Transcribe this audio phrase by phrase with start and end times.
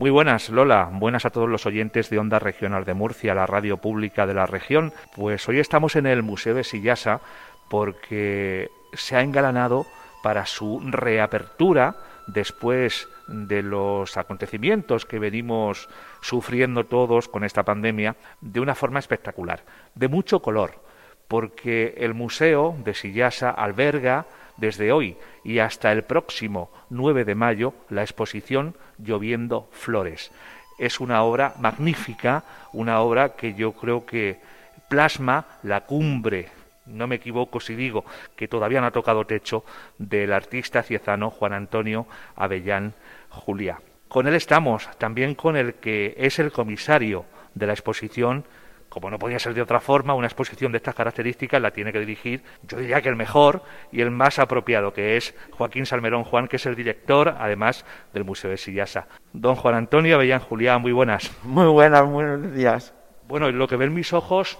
[0.00, 0.88] Muy buenas, Lola.
[0.90, 4.46] Buenas a todos los oyentes de Onda Regional de Murcia, la radio pública de la
[4.46, 4.94] región.
[5.14, 7.20] Pues hoy estamos en el Museo de Sillasa
[7.68, 9.84] porque se ha engalanado
[10.22, 11.96] para su reapertura
[12.28, 15.90] después de los acontecimientos que venimos
[16.22, 19.64] sufriendo todos con esta pandemia de una forma espectacular,
[19.94, 20.82] de mucho color,
[21.28, 24.24] porque el Museo de Sillasa alberga
[24.56, 30.30] desde hoy y hasta el próximo 9 de mayo la exposición Lloviendo Flores.
[30.78, 34.40] Es una obra magnífica, una obra que yo creo que
[34.88, 36.48] plasma la cumbre
[36.90, 38.04] no me equivoco si digo
[38.36, 39.64] que todavía no ha tocado techo
[39.98, 42.06] del artista ciezano Juan Antonio
[42.36, 42.94] Avellán
[43.28, 43.80] Juliá.
[44.08, 48.44] Con él estamos, también con el que es el comisario de la exposición
[48.90, 52.00] como no podía ser de otra forma, una exposición de estas características la tiene que
[52.00, 53.62] dirigir, yo diría que el mejor
[53.92, 58.24] y el más apropiado, que es Joaquín Salmerón Juan, que es el director, además, del
[58.24, 59.06] Museo de Sillasa.
[59.32, 61.30] Don Juan Antonio Avellán Julián, muy buenas.
[61.44, 62.92] Muy buenas, buenos días.
[63.28, 64.58] Bueno, lo que ven mis ojos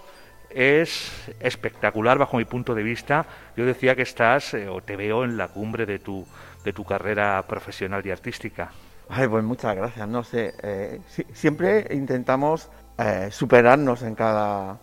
[0.48, 3.26] es espectacular bajo mi punto de vista.
[3.56, 6.24] Yo decía que estás, eh, o te veo en la cumbre de tu,
[6.64, 8.70] de tu carrera profesional y artística.
[9.08, 10.08] Ay, pues muchas gracias.
[10.08, 11.00] No sé, eh,
[11.32, 14.78] siempre intentamos eh, superarnos en cada...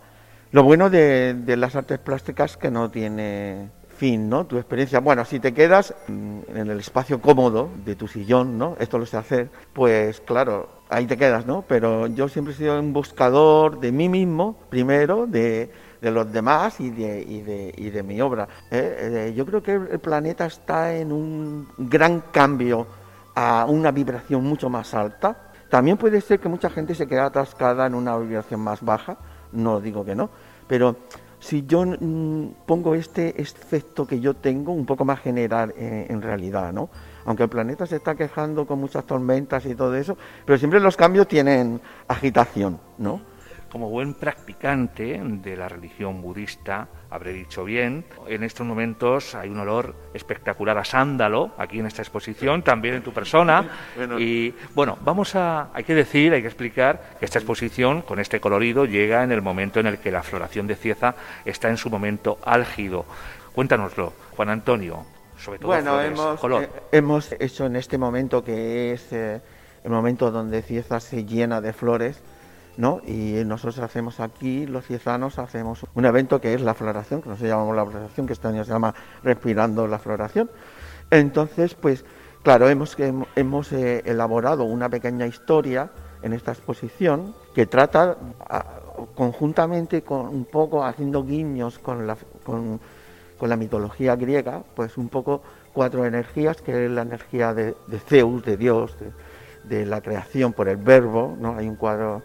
[0.50, 4.46] Lo bueno de, las artes plásticas que no tiene fin, ¿no?
[4.46, 5.00] Tu experiencia.
[5.00, 8.76] Bueno, si te quedas en el espacio cómodo de tu sillón, ¿no?
[8.80, 11.64] Esto lo sé hacer, pues claro, ahí te quedas, ¿no?
[11.68, 16.80] Pero yo siempre he sido un buscador de mí mismo, primero, de, de los demás
[16.80, 18.48] y de, y de, y de mi obra.
[18.70, 19.28] ¿eh?
[19.28, 22.86] Eh, yo creo que el planeta está en un gran cambio
[23.34, 25.47] a una vibración mucho más alta.
[25.68, 29.18] También puede ser que mucha gente se quede atascada en una vibración más baja,
[29.52, 30.30] no digo que no,
[30.66, 30.96] pero
[31.40, 31.84] si yo
[32.66, 36.88] pongo este efecto que yo tengo un poco más general eh, en realidad, ¿no?
[37.28, 40.16] aunque el planeta se está quejando con muchas tormentas y todo eso,
[40.46, 43.20] pero siempre los cambios tienen agitación, ¿no?
[43.70, 49.58] Como buen practicante de la religión budista, habré dicho bien, en estos momentos hay un
[49.60, 53.68] olor espectacular a sándalo aquí en esta exposición, también en tu persona.
[54.18, 58.40] Y bueno, vamos a, hay que decir, hay que explicar que esta exposición con este
[58.40, 61.14] colorido llega en el momento en el que la floración de Cieza
[61.44, 63.04] está en su momento álgido.
[63.52, 65.04] Cuéntanoslo, Juan Antonio,
[65.62, 69.40] bueno, hemos, eh, hemos hecho en este momento que es eh,
[69.84, 72.20] el momento donde Cieza se llena de flores,
[72.78, 73.02] ¿no?
[73.04, 77.50] Y nosotros hacemos aquí, los ciezanos, hacemos un evento que es la floración, que nosotros
[77.50, 78.94] llamamos la floración, que este año se llama
[79.24, 80.48] Respirando la Floración.
[81.10, 82.04] Entonces, pues,
[82.44, 82.96] claro, hemos,
[83.34, 85.90] hemos eh, elaborado una pequeña historia
[86.22, 88.16] en esta exposición que trata
[89.16, 92.16] conjuntamente con un poco haciendo guiños con la...
[92.44, 92.80] Con,
[93.38, 97.76] con la mitología griega, pues un poco cuatro energías, que es la energía de,
[98.08, 98.96] Zeus, de Dios,
[99.62, 101.56] de, la creación por el verbo, ¿no?
[101.56, 102.24] Hay un cuadro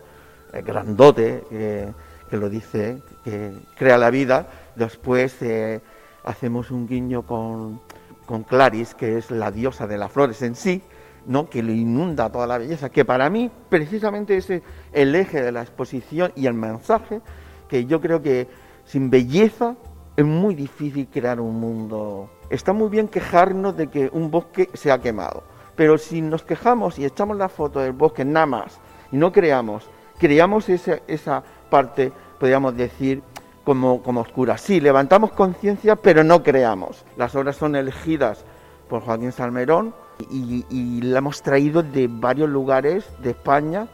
[0.54, 4.48] eh, grandote que, lo dice, que crea la vida.
[4.76, 5.82] Después eh,
[6.24, 7.80] hacemos un guiño con,
[8.26, 10.82] con Claris, que es la diosa de las flores en sí,
[11.26, 11.50] ¿no?
[11.50, 14.50] que lo inunda toda la belleza, que para mí precisamente es
[14.92, 17.22] el eje de la exposición y el mensaje,
[17.68, 18.48] que yo creo que
[18.86, 19.76] sin belleza
[20.16, 22.30] es muy difícil crear un mundo.
[22.50, 25.44] Está muy bien quejarnos de que un bosque se ha quemado,
[25.76, 28.80] pero si nos quejamos y echamos la foto del bosque nada más
[29.12, 29.90] y no creamos,
[30.24, 33.22] creamos esa, esa parte, podríamos decir,
[33.66, 34.58] como, como oscura.
[34.58, 37.04] Sí, levantamos conciencia, pero no creamos.
[37.18, 38.46] Las obras son elegidas
[38.88, 39.94] por Joaquín Salmerón
[40.32, 43.88] y, la hemos traído de varios lugares de España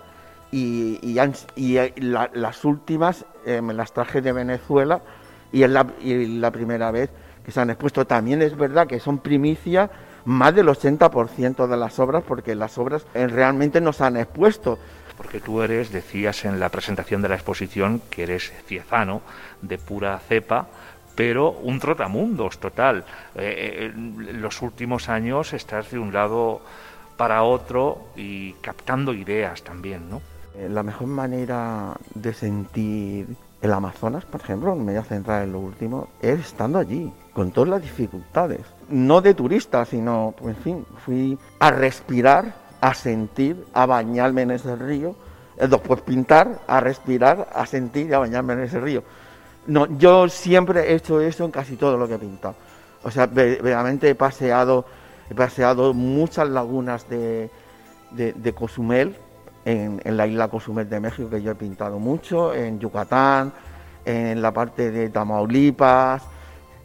[0.52, 1.80] y, y,
[2.34, 5.02] las últimas eh, me las traje de Venezuela
[5.52, 7.10] y es la, primera vez
[7.44, 8.06] que se han expuesto.
[8.06, 9.90] También es verdad que son primicia
[10.26, 14.78] más del 80% de las obras, porque las obras eh, realmente no se han expuesto.
[15.20, 19.22] Porque tú eres, decías en la presentación de la exposición, que eres ciezano,
[19.62, 20.68] de pura cepa,
[21.14, 23.04] pero un trotamundos total.
[23.36, 26.62] Eh, eh, los últimos años estás de un lado
[27.18, 30.22] para otro y captando ideas también, ¿no?
[30.70, 33.28] La mejor manera de sentir
[33.62, 37.52] el Amazonas, por ejemplo, me voy a centrar en lo último, es estando allí, con
[37.52, 38.62] todas las dificultades.
[38.90, 44.52] No de turista, sino, pues, en fin, fui a respirar, a sentir, a bañarme en
[44.52, 45.16] ese río,
[45.58, 49.04] eh, después pintar, a respirar, a sentir y a bañarme en ese río.
[49.68, 52.56] No, yo siempre he hecho eso en casi todo lo que he pintado.
[53.04, 54.86] O sea, realmente he paseado,
[55.30, 57.50] he paseado muchas lagunas de,
[58.12, 59.16] de, Cozumel,
[59.66, 63.54] en, la isla Cozumel de México, que yo he pintado mucho, en Yucatán,
[64.06, 66.24] en la parte de Tamaulipas,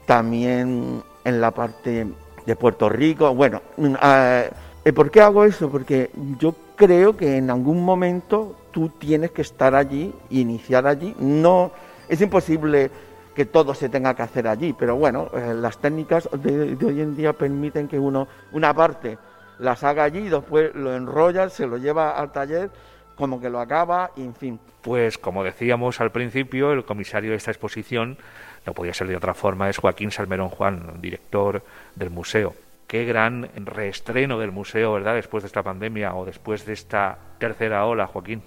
[0.06, 2.06] también en la parte
[2.44, 3.34] de Puerto Rico.
[3.34, 4.44] Bueno, mm, ah,
[4.86, 5.70] ¿Y por qué hago eso?
[5.70, 11.14] Porque yo creo que en algún momento tú tienes que estar allí, iniciar allí.
[11.18, 11.72] No,
[12.06, 12.90] es imposible
[13.34, 17.16] que todo se tenga que hacer allí, pero bueno, eh, las técnicas de, hoy en
[17.16, 19.16] día permiten que uno, una parte
[19.58, 22.70] las haga allí, después lo enrolla, se lo lleva al taller,
[23.16, 24.60] como que lo acaba, y en fin.
[24.82, 28.18] Pues como decíamos al principio, el comisario de esta exposición,
[28.66, 31.62] no podía ser de otra forma, es Joaquín Salmerón Juan, director
[31.96, 32.54] del museo
[32.86, 35.14] qué gran reestreno del museo, ¿verdad?
[35.14, 38.42] Después de esta pandemia o después de esta tercera ola, Joaquín.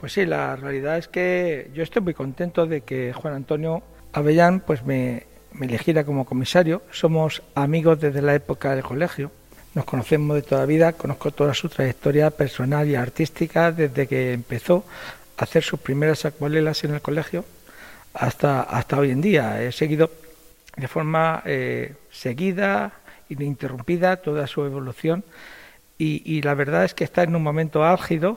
[0.00, 3.82] Pues sí, la realidad es que yo estoy muy contento de que Juan Antonio
[4.12, 6.82] Avellán pues me, me eligiera como comisario.
[6.90, 9.30] Somos amigos desde la época del colegio.
[9.74, 14.84] Nos conocemos de toda vida, conozco toda su trayectoria personal y artística desde que empezó
[15.36, 17.44] a hacer sus primeras acuarelas en el colegio
[18.12, 19.62] hasta, hasta hoy en día.
[19.62, 20.10] He seguido
[20.76, 22.92] de forma eh, seguida,
[23.28, 25.24] ininterrumpida toda su evolución
[26.04, 28.36] y, la verdad es que está en un momento álgido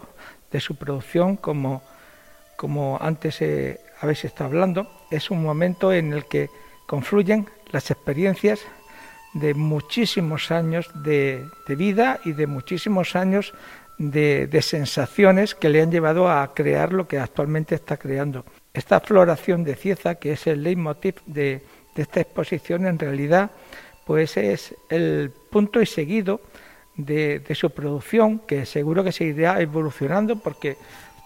[0.52, 1.82] de su producción como,
[2.58, 4.88] como antes eh, habéis estado hablando.
[5.10, 6.50] Es un momento en el que
[6.86, 8.60] confluyen las experiencias
[9.34, 13.54] de muchísimos años de, vida y de muchísimos años
[13.98, 18.46] de, sensaciones que le han llevado a crear lo que actualmente está creando.
[18.76, 21.64] Esta floración de Cieza, que es el leitmotiv de,
[21.96, 23.50] de esta exposición, en realidad
[24.06, 26.40] pues es el punto y seguido
[26.96, 30.78] de, su producción, que seguro que seguirá evolucionando porque,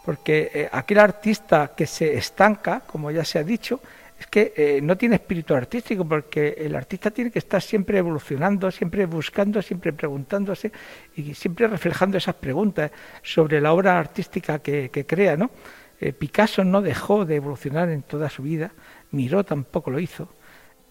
[0.04, 3.81] porque eh, aquel artista que se estanca, como ya se ha dicho,
[4.18, 8.72] es que eh, no tiene espíritu artístico, porque el artista tiene que estar siempre evolucionando,
[8.72, 10.72] siempre buscando, siempre preguntándose
[11.16, 12.92] y siempre reflejando esas preguntas
[13.22, 15.38] sobre la obra artística que, crea.
[15.38, 15.52] ¿no?
[16.00, 18.72] Eh, Picasso no dejó de evolucionar en toda su vida,
[19.12, 20.30] Miró tampoco lo hizo,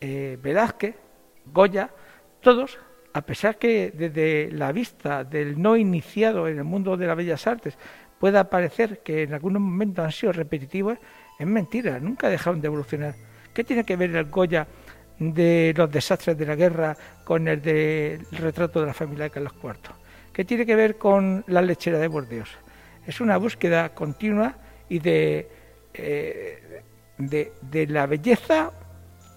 [0.01, 0.95] Velázquez
[1.53, 1.91] Goya,
[2.41, 2.79] todos,
[3.13, 7.47] a pesar que desde la vista del no iniciado en el mundo de las bellas
[7.47, 7.77] artes
[8.19, 10.99] pueda parecer que en algunos momentos han sido repetitivos,
[11.39, 13.15] es mentira, nunca dejaron de evolucionar.
[13.55, 14.67] ¿Qué tiene que ver el Goya
[15.19, 19.55] de los desastres de la guerra con el del retrato de la familia de Carlos
[19.63, 19.75] IV?
[20.33, 22.49] ¿Qué tiene que ver con la lechera de Bordeaux?
[23.07, 24.55] Es una búsqueda continua
[24.89, 26.83] y eh,
[27.19, 28.73] de, de la belleza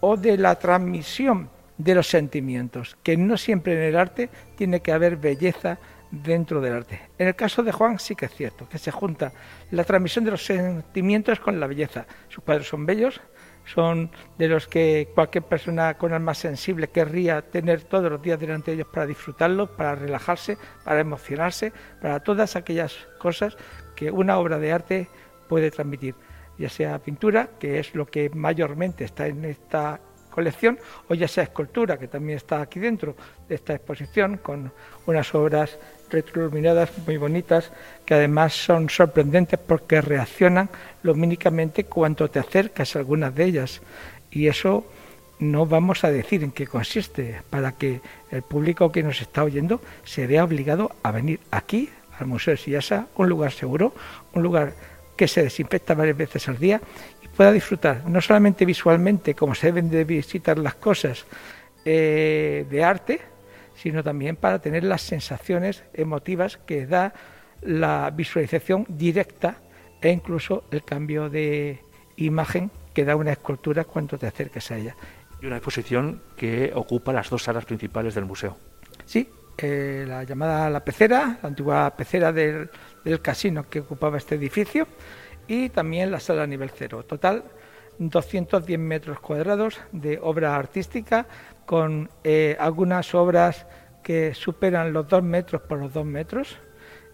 [0.02, 1.50] o de la transmisión
[1.84, 5.80] de los sentimientos, que no siempre en el arte tiene que haber belleza
[6.12, 7.02] dentro del arte.
[7.18, 9.32] En el caso de Juan sí que es cierto, que se junta
[9.72, 12.06] la transmisión de los sentimientos con la belleza.
[12.28, 13.22] Sus cuadros son bellos,
[13.66, 18.72] son de los que cualquier persona con alma sensible querría tener todos los días delante
[18.72, 23.56] de ellos para disfrutarlos, para relajarse, para emocionarse, para todas aquellas cosas
[23.96, 25.08] que una obra de arte
[25.48, 26.16] puede transmitir,
[26.58, 30.02] ya sea pintura, que es lo que mayormente está en esta
[30.32, 33.16] colección, o ya sea escultura, que también está aquí dentro
[33.48, 34.72] de esta exposición, con
[35.06, 35.78] unas obras
[36.10, 37.72] retroiluminadas muy bonitas,
[38.06, 40.70] que además son sorprendentes porque reaccionan
[41.04, 43.82] lumínicamente cuando te acercas a algunas de ellas.
[44.32, 44.86] Y eso
[45.40, 49.82] no vamos a decir en qué consiste, para que el público que nos está oyendo
[50.04, 51.90] se vea obligado a venir aquí,
[52.20, 53.94] al Museo de Sillasa, un lugar seguro,
[54.34, 54.74] un lugar
[55.16, 56.82] que se desinfecta varias veces al día
[57.36, 61.26] pueda disfrutar, no solamente visualmente, como se deben de visitar las cosas
[61.86, 63.22] eh, de arte,
[63.76, 67.14] sino también para tener las sensaciones emotivas que da
[67.62, 69.58] la visualización directa
[70.02, 71.80] e incluso el cambio de
[72.18, 74.96] imagen que da una escultura cuando te acerques a ella.
[75.42, 78.58] Y una exposición que ocupa las dos salas principales del museo.
[79.06, 82.70] Sí, eh, la llamada La Pecera, la antigua pecera del,
[83.04, 84.88] del casino que ocupaba este edificio,
[85.48, 87.04] y también la sala nivel cero.
[87.04, 87.44] Total,
[88.00, 91.28] 210 metros cuadrados de obra artística
[91.66, 93.66] con eh, algunas obras
[94.04, 96.58] que superan los dos metros por los dos metros.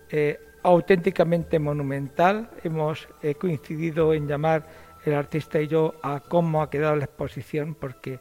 [0.09, 2.49] Eh, auténticamente monumental.
[2.63, 4.67] Hemos eh, coincidido en llamar
[5.05, 8.19] el artista y yo a cómo ha quedado la exposición porque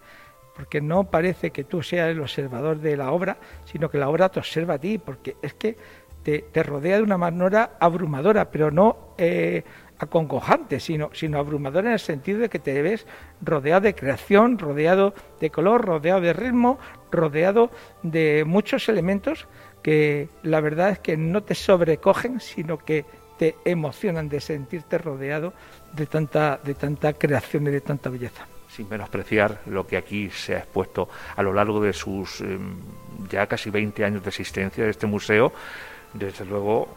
[0.56, 3.36] porque no parece que tú seas el observador de la obra,
[3.66, 5.76] sino que la obra te observa a ti, porque es que
[6.22, 9.14] te, rodea de una manera abrumadora, pero no
[9.98, 13.06] acongojante, sino, sino abrumador en el sentido de que te ves
[13.40, 16.78] rodeado de creación, rodeado de color, rodeado de ritmo,
[17.10, 17.70] rodeado
[18.02, 19.46] de muchos elementos
[19.82, 23.04] que la verdad es que no te sobrecogen, sino que
[23.38, 25.52] te emocionan de sentirte rodeado
[25.92, 28.46] de tanta, de tanta creación y de tanta belleza.
[28.68, 32.76] Sin menospreciar lo que aquí se ha expuesto a lo largo de sus em,
[33.30, 35.52] ya casi 20 años de existencia de este museo,
[36.12, 36.88] desde luego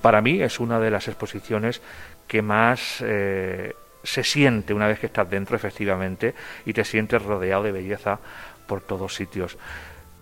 [0.00, 1.80] para mí es una de las exposiciones
[2.26, 7.64] que más eh, se siente una vez que estás dentro, efectivamente, y te sientes rodeado
[7.64, 8.18] de belleza
[8.66, 9.58] por todos sitios.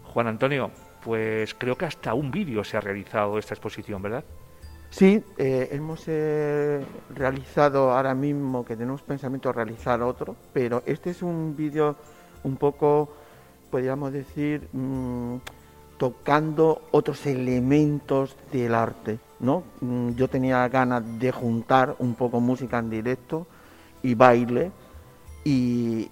[0.05, 0.71] Juan Antonio,
[1.05, 4.25] pues creo que hasta un vídeo se ha realizado esta exposición, ¿verdad?
[4.91, 11.23] Sí, eh, hemos eh, realizado ahora mismo, que tenemos pensamiento realizar otro, pero este es
[11.23, 11.97] un vídeo
[12.45, 13.11] un poco,
[13.71, 15.37] podríamos decir, mm,
[15.97, 19.65] tocando otros elementos del arte, ¿no?
[19.81, 23.47] Mm, yo tenía ganas de juntar un poco música en directo
[24.03, 24.73] y baile
[25.45, 26.09] y,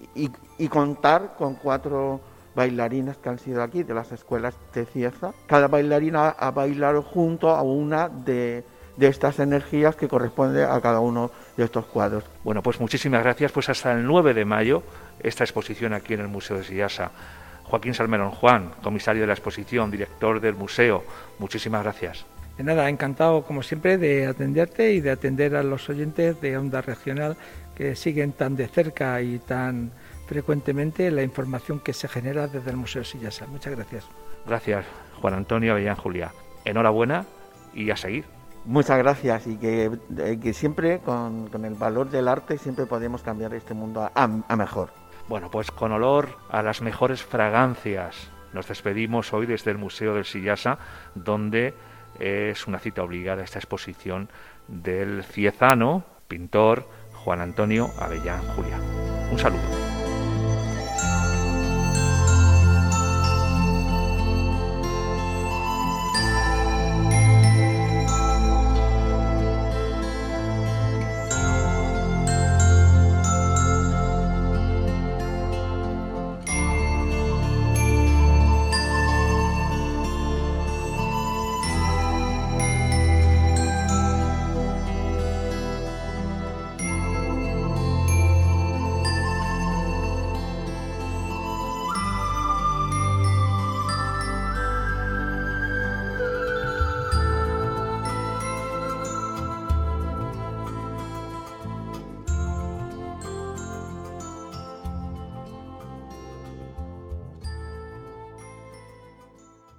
[0.57, 2.21] y contar con cuatro
[2.55, 5.33] bailarinas que han sido aquí de las escuelas de Cieza.
[5.47, 8.63] Cada bailarina ha bailado junto a una de,
[8.99, 12.23] estas energías que corresponde a cada uno de estos cuadros.
[12.43, 13.51] Bueno, pues muchísimas gracias.
[13.51, 14.83] Pues hasta el 9 de mayo
[15.19, 17.11] esta exposición aquí en el Museo de Sillasa.
[17.63, 21.03] Joaquín Salmerón Juan, comisario de la exposición, director del museo,
[21.39, 22.25] muchísimas gracias.
[22.63, 27.37] Nada, encantado como siempre de atenderte y de atender a los oyentes de Onda Regional
[27.75, 29.91] que siguen tan de cerca y tan
[30.27, 33.47] frecuentemente la información que se genera desde el Museo Sillasa.
[33.47, 34.07] Muchas gracias.
[34.45, 34.85] Gracias,
[35.19, 36.31] Juan Antonio Avellán Julia.
[36.65, 37.25] Enhorabuena
[37.73, 38.25] y a seguir.
[38.65, 43.73] Muchas gracias y que, eh, siempre con, el valor del arte siempre podemos cambiar este
[43.73, 44.91] mundo a, mejor.
[45.27, 50.25] Bueno, pues con olor a las mejores fragancias nos despedimos hoy desde el Museo del
[50.25, 50.77] Sillasa,
[51.15, 51.73] donde
[52.21, 54.29] es una cita obligada esta exposición
[54.67, 58.77] del ciezano, pintor Juan Antonio Avellán Julia.
[59.31, 59.80] Un saludo.